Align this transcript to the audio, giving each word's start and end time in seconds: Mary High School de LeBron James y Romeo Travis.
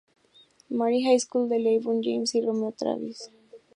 Mary 0.71 1.03
High 1.03 1.17
School 1.19 1.47
de 1.47 1.59
LeBron 1.59 2.01
James 2.01 2.33
y 2.33 2.41
Romeo 2.43 2.71
Travis. 2.71 3.29